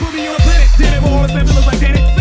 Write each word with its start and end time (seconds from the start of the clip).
Put 0.00 0.14
me 0.14 0.26
on 0.26 0.34
a 0.34 0.38
planet, 0.38 0.68
did 0.78 0.94
it 0.94 1.02
all, 1.02 1.24
if 1.24 1.30
it 1.30 1.46
feels 1.46 1.66
like 1.66 1.78
that. 1.80 2.19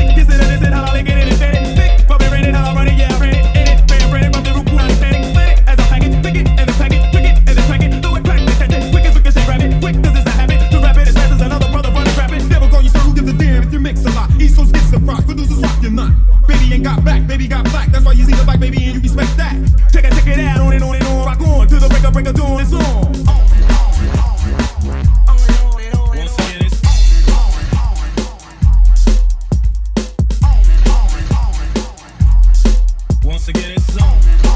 zone. 33.80 34.49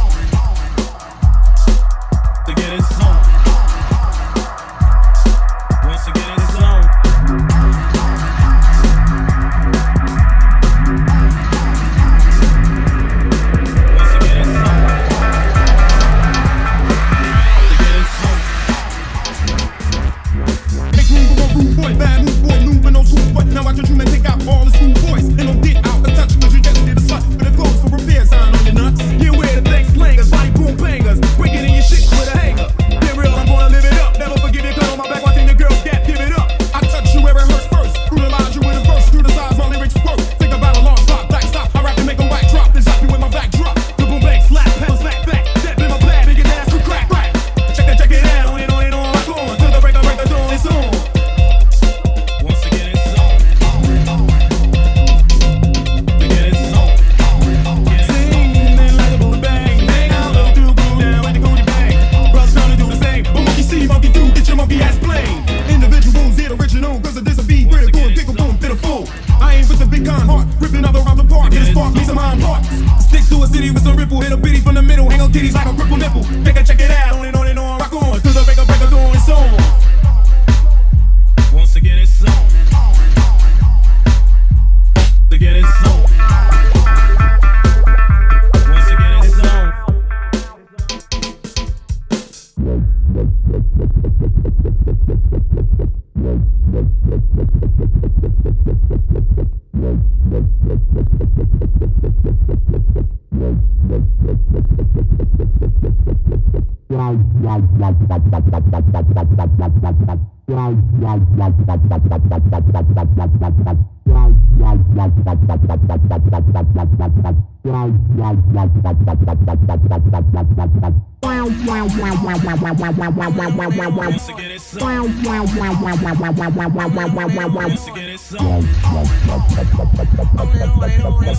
Let's 107.84 107.98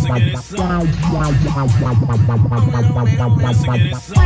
get 0.04 0.22
it 0.22 0.38
some. 3.16 3.38
Let's 3.38 3.64
get 3.66 3.82
it 3.82 3.96
some. 3.96 4.18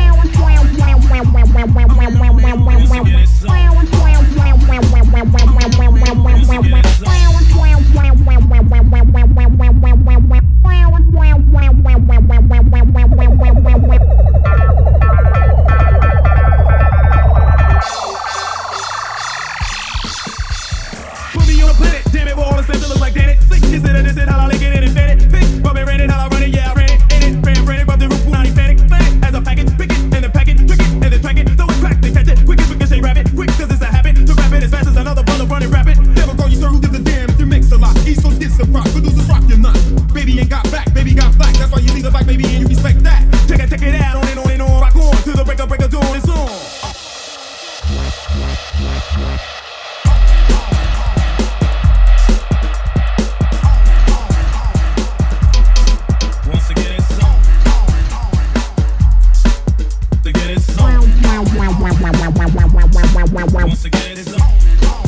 Once 63.49 63.85
again, 63.85 64.17
it's 64.19 64.33
on 64.33 64.41
and 64.41 64.83
on. 64.85 65.01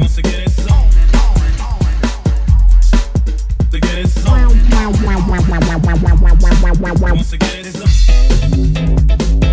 Once 0.00 0.18
again, 0.18 0.42
it's 0.46 0.58
on 0.66 0.88
and 0.96 1.14
on 1.14 1.36
and 1.42 1.60
on. 1.60 1.78
Once 3.60 3.74
again, 3.74 4.00
it's 4.04 4.26
on. 4.26 4.46
Once 7.00 7.32
again, 7.32 7.66
it's 7.66 7.80
on. 9.40 9.45